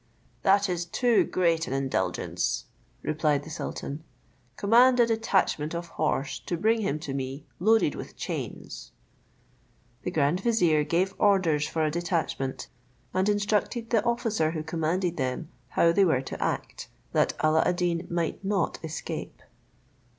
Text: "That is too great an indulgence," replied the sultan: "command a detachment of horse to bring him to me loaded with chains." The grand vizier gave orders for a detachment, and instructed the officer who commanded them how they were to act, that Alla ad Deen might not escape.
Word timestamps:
"That 0.41 0.67
is 0.67 0.85
too 0.85 1.23
great 1.23 1.67
an 1.67 1.73
indulgence," 1.73 2.65
replied 3.03 3.43
the 3.43 3.51
sultan: 3.51 4.03
"command 4.57 4.99
a 4.99 5.05
detachment 5.05 5.75
of 5.75 5.89
horse 5.89 6.39
to 6.47 6.57
bring 6.57 6.81
him 6.81 6.97
to 7.01 7.13
me 7.13 7.45
loaded 7.59 7.93
with 7.93 8.15
chains." 8.17 8.93
The 10.01 10.09
grand 10.09 10.39
vizier 10.39 10.83
gave 10.83 11.13
orders 11.19 11.67
for 11.67 11.85
a 11.85 11.91
detachment, 11.91 12.67
and 13.13 13.29
instructed 13.29 13.91
the 13.91 14.03
officer 14.03 14.49
who 14.49 14.63
commanded 14.63 15.17
them 15.17 15.49
how 15.67 15.91
they 15.91 16.03
were 16.03 16.21
to 16.23 16.43
act, 16.43 16.87
that 17.13 17.33
Alla 17.39 17.61
ad 17.61 17.75
Deen 17.75 18.07
might 18.09 18.43
not 18.43 18.79
escape. 18.83 19.43